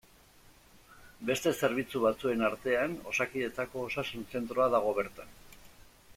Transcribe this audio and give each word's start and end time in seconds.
Beste 1.29 1.53
zerbitzu 1.67 2.01
batzuen 2.05 2.41
artean 2.47 2.97
Osakidetzako 3.13 3.87
osasun 3.91 4.27
zentroa 4.35 4.69
dago 4.79 4.97
bertan. 5.03 5.39